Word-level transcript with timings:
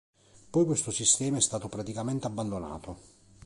Poi 0.49 0.65
questo 0.65 0.89
sistema 0.89 1.37
è 1.37 1.41
stato 1.41 1.67
praticamente 1.67 2.25
abbandonato. 2.25 2.97